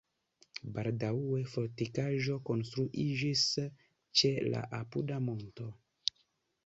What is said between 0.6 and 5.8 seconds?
Baldaŭe fortikaĵo konstruiĝis ĉe la apuda monto.